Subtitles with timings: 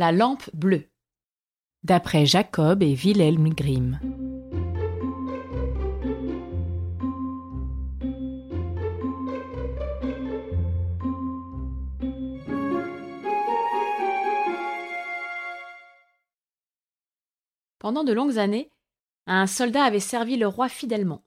[0.00, 0.88] La lampe bleue.
[1.82, 4.00] D'après Jacob et Wilhelm Grimm.
[17.78, 18.70] Pendant de longues années,
[19.26, 21.26] un soldat avait servi le roi fidèlement.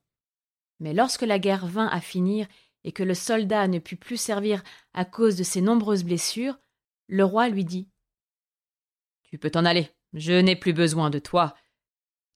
[0.80, 2.48] Mais lorsque la guerre vint à finir
[2.82, 4.64] et que le soldat ne put plus servir
[4.94, 6.58] à cause de ses nombreuses blessures,
[7.06, 7.88] le roi lui dit
[9.34, 11.56] Tu peux t'en aller, je n'ai plus besoin de toi.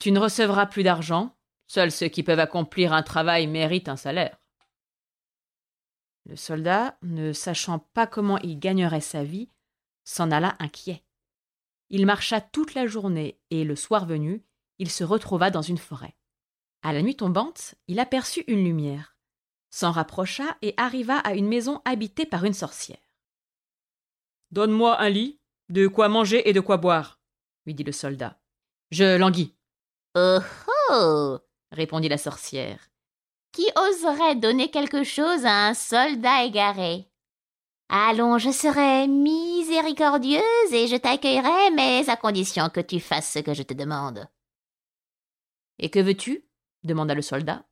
[0.01, 1.37] Tu ne recevras plus d'argent,
[1.69, 4.37] seuls ceux qui peuvent accomplir un travail méritent un salaire.
[6.25, 9.49] Le soldat, ne sachant pas comment il gagnerait sa vie,
[10.03, 11.05] s'en alla inquiet.
[11.89, 14.45] Il marcha toute la journée et, le soir venu,
[14.81, 16.17] il se retrouva dans une forêt.
[16.83, 19.17] À la nuit tombante, il aperçut une lumière,
[19.71, 22.99] s'en rapprocha et arriva à une maison habitée par une sorcière.
[24.51, 27.21] Donne-moi un lit, de quoi manger et de quoi boire,
[27.67, 28.41] lui dit le soldat.
[28.91, 29.55] Je languis.
[30.15, 30.39] Oh
[30.91, 31.39] oh
[31.71, 32.91] répondit la sorcière.
[33.53, 37.09] Qui oserait donner quelque chose à un soldat égaré?
[37.89, 43.55] Allons, je serai miséricordieuse et je t'accueillerai, mais à condition que tu fasses ce que
[43.55, 44.29] je te demande.
[45.79, 46.45] Et que veux-tu?
[46.85, 47.65] demanda le soldat.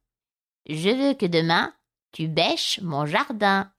[0.69, 1.75] Je veux que demain
[2.13, 3.71] tu bêches mon jardin.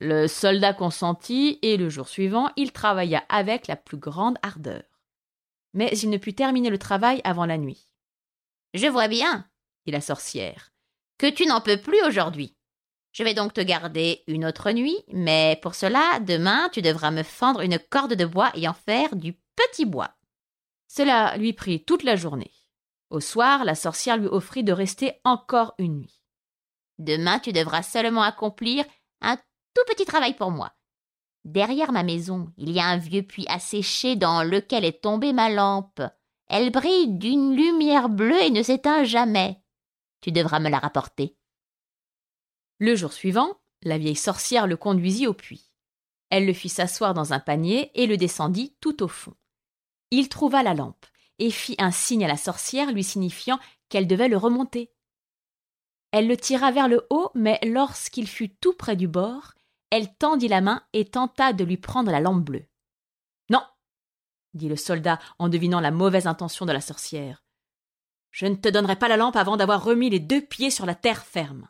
[0.00, 4.84] Le soldat consentit, et le jour suivant, il travailla avec la plus grande ardeur.
[5.74, 7.88] Mais il ne put terminer le travail avant la nuit.
[8.74, 9.48] Je vois bien,
[9.86, 10.72] dit la sorcière,
[11.18, 12.54] que tu n'en peux plus aujourd'hui.
[13.12, 17.24] Je vais donc te garder une autre nuit, mais pour cela, demain, tu devras me
[17.24, 20.14] fendre une corde de bois et en faire du petit bois.
[20.86, 22.52] Cela lui prit toute la journée.
[23.10, 26.22] Au soir, la sorcière lui offrit de rester encore une nuit.
[26.98, 28.84] Demain, tu devras seulement accomplir
[29.20, 29.38] un
[29.78, 30.72] tout petit travail pour moi.
[31.44, 35.50] Derrière ma maison, il y a un vieux puits asséché dans lequel est tombée ma
[35.50, 36.02] lampe.
[36.48, 39.62] Elle brille d'une lumière bleue et ne s'éteint jamais.
[40.20, 41.36] Tu devras me la rapporter.
[42.78, 45.70] Le jour suivant, la vieille sorcière le conduisit au puits.
[46.30, 49.34] Elle le fit s'asseoir dans un panier et le descendit tout au fond.
[50.10, 51.06] Il trouva la lampe
[51.38, 54.92] et fit un signe à la sorcière lui signifiant qu'elle devait le remonter.
[56.10, 59.54] Elle le tira vers le haut, mais lorsqu'il fut tout près du bord,
[59.90, 62.66] elle tendit la main et tenta de lui prendre la lampe bleue.
[63.50, 63.62] Non,
[64.54, 67.44] dit le soldat en devinant la mauvaise intention de la sorcière.
[68.30, 70.94] Je ne te donnerai pas la lampe avant d'avoir remis les deux pieds sur la
[70.94, 71.68] terre ferme.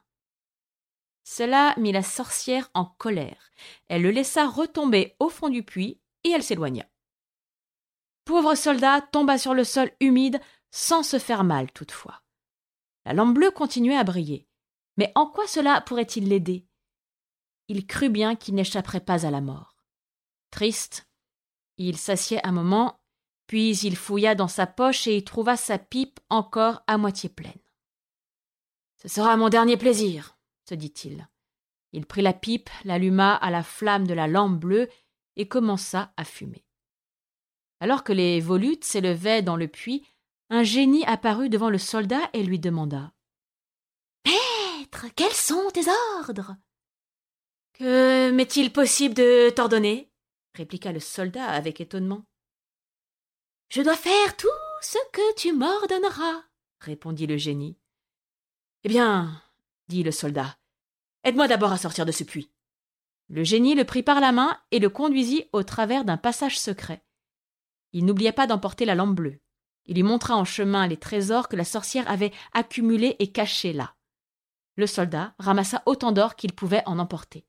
[1.25, 3.51] Cela mit la sorcière en colère.
[3.89, 6.85] Elle le laissa retomber au fond du puits et elle s'éloigna.
[8.25, 10.41] Pauvre soldat tomba sur le sol humide
[10.71, 12.23] sans se faire mal toutefois.
[13.05, 14.47] La lampe bleue continuait à briller.
[14.97, 16.68] Mais en quoi cela pourrait-il l'aider?
[17.69, 19.77] Il crut bien qu'il n'échapperait pas à la mort.
[20.51, 21.09] Triste,
[21.77, 23.01] il s'assied un moment,
[23.47, 27.53] puis il fouilla dans sa poche et y trouva sa pipe encore à moitié pleine.
[28.97, 30.37] Ce sera mon dernier plaisir,
[30.69, 31.29] se dit-il.
[31.93, 34.89] Il prit la pipe, l'alluma à la flamme de la lampe bleue
[35.37, 36.65] et commença à fumer.
[37.81, 40.05] Alors que les volutes s'élevaient dans le puits,
[40.50, 43.12] un génie apparut devant le soldat et lui demanda
[44.27, 46.56] Maître, quels sont tes ordres?
[47.78, 50.11] Que m'est-il possible de t'ordonner?
[50.55, 52.25] répliqua le soldat avec étonnement.
[53.69, 54.49] Je dois faire tout
[54.83, 56.43] ce que tu m'ordonneras,
[56.81, 57.78] répondit le génie.
[58.83, 59.41] Eh bien,
[59.87, 60.56] dit le soldat,
[61.22, 62.50] Aide-moi d'abord à sortir de ce puits.
[63.28, 67.05] Le génie le prit par la main et le conduisit au travers d'un passage secret.
[67.93, 69.41] Il n'oublia pas d'emporter la lampe bleue.
[69.87, 73.94] Il lui montra en chemin les trésors que la sorcière avait accumulés et cachés là.
[74.77, 77.48] Le soldat ramassa autant d'or qu'il pouvait en emporter.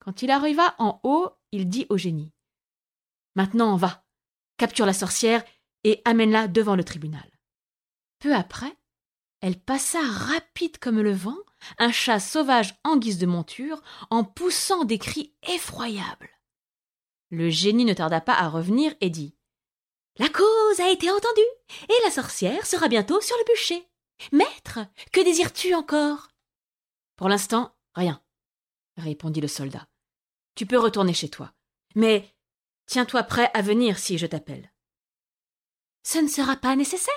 [0.00, 2.32] Quand il arriva en haut, il dit au génie
[3.36, 4.04] Maintenant, va,
[4.56, 5.44] capture la sorcière
[5.84, 7.30] et amène-la devant le tribunal.
[8.18, 8.76] Peu après,
[9.40, 11.38] elle passa rapide comme le vent,
[11.78, 16.30] un chat sauvage en guise de monture, en poussant des cris effroyables.
[17.30, 19.34] Le génie ne tarda pas à revenir et dit
[20.18, 21.40] La cause a été entendue,
[21.88, 23.88] et la sorcière sera bientôt sur le bûcher.
[24.32, 24.80] Maître,
[25.12, 26.28] que désires-tu encore?
[27.16, 28.22] Pour l'instant, rien,
[28.98, 29.86] répondit le soldat.
[30.54, 31.52] Tu peux retourner chez toi.
[31.94, 32.28] Mais
[32.86, 34.72] tiens-toi prêt à venir si je t'appelle.
[36.02, 37.14] Ce ne sera pas nécessaire,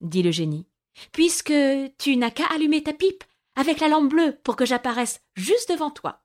[0.00, 0.66] dit le génie
[1.12, 1.54] puisque
[1.98, 3.24] tu n'as qu'à allumer ta pipe
[3.54, 6.24] avec la lampe bleue pour que j'apparaisse juste devant toi.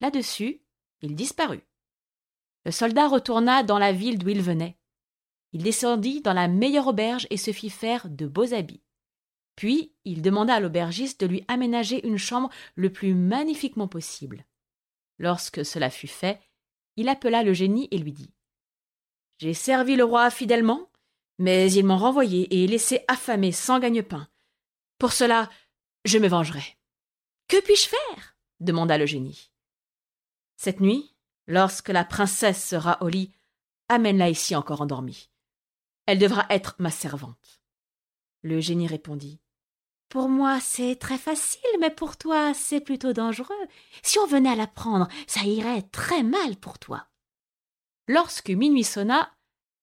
[0.00, 0.62] Là-dessus,
[1.02, 1.66] il disparut.
[2.64, 4.76] Le soldat retourna dans la ville d'où il venait.
[5.52, 8.82] Il descendit dans la meilleure auberge et se fit faire de beaux habits.
[9.56, 14.44] Puis il demanda à l'aubergiste de lui aménager une chambre le plus magnifiquement possible.
[15.18, 16.40] Lorsque cela fut fait,
[16.96, 18.32] il appela le génie et lui dit
[19.38, 20.90] J'ai servi le roi fidèlement,
[21.38, 24.28] mais ils m'ont renvoyé et laissé affamé sans gagne-pain.
[24.98, 25.48] Pour cela,
[26.04, 26.76] je me vengerai.
[27.48, 28.36] Que puis-je faire?
[28.60, 29.52] demanda le génie.
[30.56, 31.14] Cette nuit,
[31.46, 33.32] lorsque la princesse sera au lit,
[33.88, 35.30] amène-la ici encore endormie.
[36.06, 37.62] Elle devra être ma servante.
[38.42, 39.40] Le génie répondit.
[40.08, 43.54] Pour moi, c'est très facile, mais pour toi, c'est plutôt dangereux.
[44.02, 47.08] Si on venait à la prendre, ça irait très mal pour toi.
[48.06, 49.30] Lorsque minuit sonna,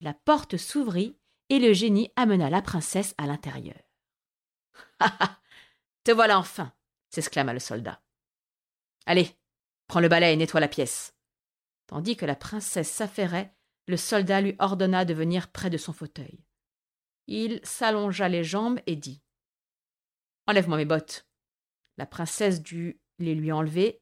[0.02, 1.16] la porte s'ouvrit
[1.50, 3.80] et le génie amena la princesse à l'intérieur.
[5.00, 5.40] Ah
[6.04, 6.72] Te voilà enfin
[7.10, 8.02] s'exclama le soldat.
[9.06, 9.30] Allez,
[9.88, 11.14] prends le balai et nettoie la pièce.
[11.88, 13.56] Tandis que la princesse s'affairait,
[13.88, 16.44] le soldat lui ordonna de venir près de son fauteuil.
[17.28, 19.22] Il s'allongea les jambes et dit
[20.48, 21.26] Enlève-moi mes bottes.
[21.98, 24.02] La princesse dut les lui enlever,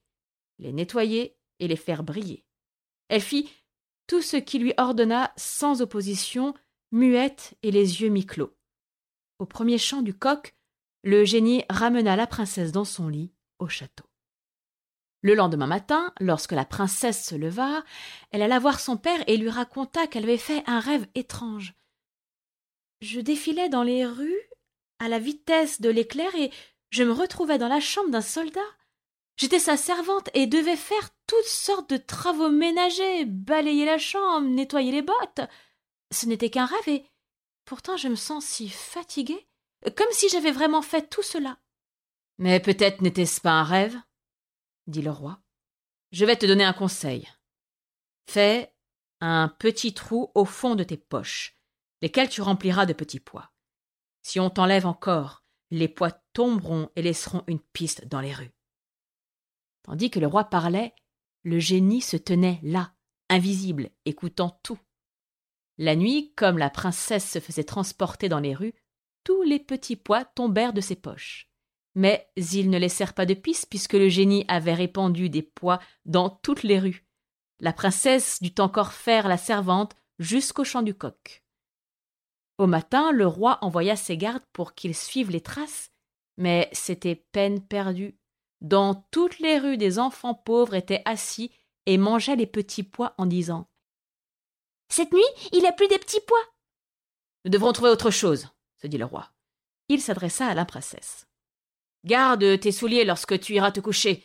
[0.59, 2.45] les nettoyer et les faire briller.
[3.09, 3.49] Elle fit
[4.07, 6.53] tout ce qui lui ordonna sans opposition,
[6.91, 8.55] muette et les yeux mi-clos.
[9.39, 10.55] Au premier chant du coq,
[11.03, 14.05] le génie ramena la princesse dans son lit au château.
[15.21, 17.83] Le lendemain matin, lorsque la princesse se leva,
[18.31, 21.73] elle alla voir son père et lui raconta qu'elle avait fait un rêve étrange.
[23.01, 24.49] Je défilais dans les rues
[24.99, 26.51] à la vitesse de l'éclair et
[26.89, 28.61] je me retrouvais dans la chambre d'un soldat.
[29.35, 34.91] J'étais sa servante et devais faire toutes sortes de travaux ménagers, balayer la chambre, nettoyer
[34.91, 35.41] les bottes.
[36.11, 37.05] Ce n'était qu'un rêve et
[37.65, 39.47] pourtant je me sens si fatiguée,
[39.95, 41.57] comme si j'avais vraiment fait tout cela.
[42.37, 43.97] Mais peut-être n'était-ce pas un rêve,
[44.87, 45.39] dit le roi.
[46.11, 47.27] Je vais te donner un conseil.
[48.29, 48.73] Fais
[49.19, 51.57] un petit trou au fond de tes poches,
[52.01, 53.52] lesquels tu rempliras de petits pois.
[54.23, 58.53] Si on t'enlève encore, les pois tomberont et laisseront une piste dans les rues.
[59.83, 60.95] Tandis que le roi parlait,
[61.43, 62.93] le génie se tenait là,
[63.29, 64.79] invisible, écoutant tout.
[65.77, 68.73] La nuit, comme la princesse se faisait transporter dans les rues,
[69.23, 71.49] tous les petits pois tombèrent de ses poches.
[71.95, 76.29] Mais ils ne laissèrent pas de piste puisque le génie avait répandu des pois dans
[76.29, 77.05] toutes les rues.
[77.59, 81.42] La princesse dut encore faire la servante jusqu'au champ du coq.
[82.57, 85.91] Au matin, le roi envoya ses gardes pour qu'ils suivent les traces,
[86.37, 88.17] mais c'était peine perdue.
[88.61, 91.51] Dans toutes les rues, des enfants pauvres étaient assis
[91.85, 93.69] et mangeaient les petits pois en disant
[94.89, 95.21] Cette nuit,
[95.51, 96.43] il a plus des petits pois.
[97.43, 98.47] Nous devrons trouver autre chose,
[98.81, 99.31] se dit le roi.
[99.89, 101.27] Il s'adressa à la princesse.
[102.05, 104.23] Garde tes souliers lorsque tu iras te coucher,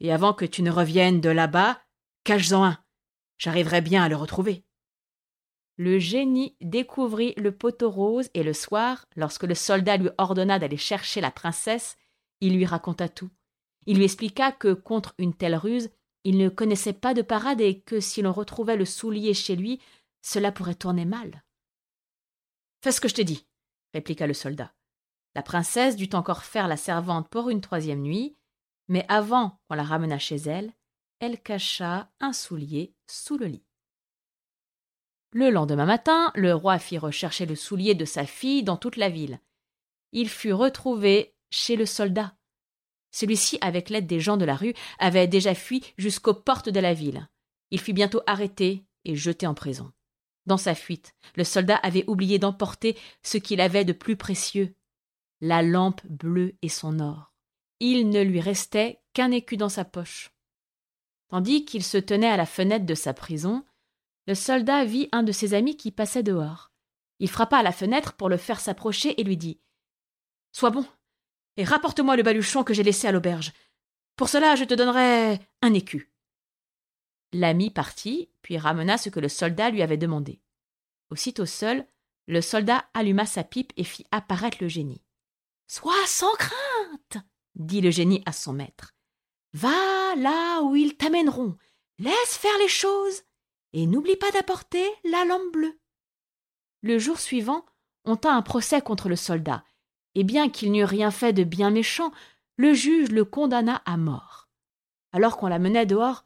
[0.00, 1.80] et avant que tu ne reviennes de là-bas,
[2.24, 2.78] cache-en un.
[3.38, 4.64] J'arriverai bien à le retrouver.
[5.78, 10.76] Le génie découvrit le poteau rose et le soir, lorsque le soldat lui ordonna d'aller
[10.76, 11.96] chercher la princesse,
[12.40, 13.30] il lui raconta tout.
[13.86, 15.88] Il lui expliqua que contre une telle ruse,
[16.24, 19.80] il ne connaissait pas de parade et que si l'on retrouvait le soulier chez lui,
[20.20, 21.44] cela pourrait tourner mal.
[22.82, 23.46] Fais ce que je t'ai dit,
[23.94, 24.74] répliqua le soldat.
[25.36, 28.36] La princesse dut encore faire la servante pour une troisième nuit,
[28.88, 30.72] mais avant qu'on la ramenât chez elle,
[31.20, 33.67] elle cacha un soulier sous le lit.
[35.32, 39.10] Le lendemain matin, le roi fit rechercher le soulier de sa fille dans toute la
[39.10, 39.40] ville.
[40.12, 42.34] Il fut retrouvé chez le soldat.
[43.10, 46.94] Celui-ci, avec l'aide des gens de la rue, avait déjà fui jusqu'aux portes de la
[46.94, 47.28] ville.
[47.70, 49.92] Il fut bientôt arrêté et jeté en prison.
[50.46, 54.74] Dans sa fuite, le soldat avait oublié d'emporter ce qu'il avait de plus précieux,
[55.42, 57.34] la lampe bleue et son or.
[57.80, 60.32] Il ne lui restait qu'un écu dans sa poche.
[61.28, 63.64] Tandis qu'il se tenait à la fenêtre de sa prison,
[64.28, 66.70] le soldat vit un de ses amis qui passait dehors.
[67.18, 69.58] Il frappa à la fenêtre pour le faire s'approcher et lui dit
[70.52, 70.84] Sois bon,
[71.56, 73.54] et rapporte-moi le baluchon que j'ai laissé à l'auberge.
[74.16, 76.12] Pour cela, je te donnerai un écu.
[77.32, 80.42] L'ami partit, puis ramena ce que le soldat lui avait demandé.
[81.10, 81.86] Aussitôt seul,
[82.26, 85.02] le soldat alluma sa pipe et fit apparaître le génie.
[85.68, 88.94] Sois sans crainte, dit le génie à son maître.
[89.54, 91.56] Va là où ils t'amèneront.
[91.98, 93.22] Laisse faire les choses
[93.72, 95.78] et n'oublie pas d'apporter la lampe bleue.
[96.82, 97.64] Le jour suivant,
[98.04, 99.64] on tint un procès contre le soldat,
[100.14, 102.12] et bien qu'il n'eût rien fait de bien méchant,
[102.56, 104.48] le juge le condamna à mort.
[105.12, 106.24] Alors qu'on la menait dehors,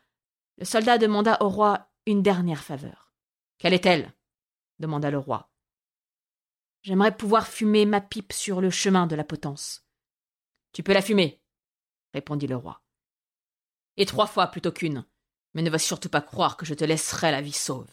[0.58, 3.12] le soldat demanda au roi une dernière faveur.
[3.58, 4.12] Quelle est-elle?
[4.78, 5.50] demanda le roi.
[6.82, 9.86] J'aimerais pouvoir fumer ma pipe sur le chemin de la potence.
[10.72, 11.40] Tu peux la fumer,
[12.12, 12.82] répondit le roi.
[13.96, 15.04] Et trois fois plutôt qu'une,
[15.54, 17.90] mais ne va surtout pas croire que je te laisserai la vie sauve.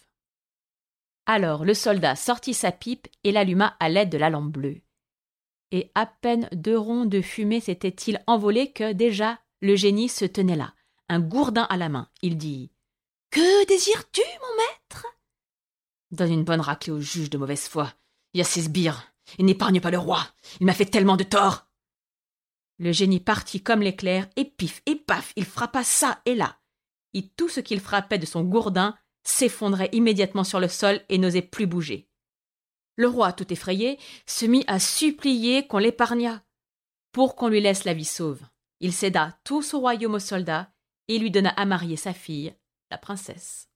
[1.25, 4.81] Alors le soldat sortit sa pipe et l'alluma à l'aide de la lampe bleue.
[5.71, 10.55] Et à peine deux ronds de fumée s'étaient-ils envolés que déjà le génie se tenait
[10.55, 10.73] là,
[11.07, 12.09] un gourdin à la main.
[12.21, 12.71] Il dit
[13.29, 15.05] Que désires-tu, mon maître?
[16.11, 17.93] Donne une bonne raclée au juge de mauvaise foi.
[18.33, 19.13] Il y a ses sbires.
[19.37, 20.27] Il n'épargne pas le roi.
[20.59, 21.67] Il m'a fait tellement de tort.
[22.79, 26.58] Le génie partit comme l'éclair, et pif, et paf, il frappa ça et là.
[27.13, 31.41] Et tout ce qu'il frappait de son gourdin s'effondrait immédiatement sur le sol et n'osait
[31.41, 32.07] plus bouger.
[32.95, 36.43] Le roi, tout effrayé, se mit à supplier qu'on l'épargnât,
[37.11, 38.41] pour qu'on lui laisse la vie sauve.
[38.81, 40.71] Il céda tout son royaume aux soldats
[41.07, 42.53] et lui donna à marier sa fille,
[42.91, 43.68] la princesse.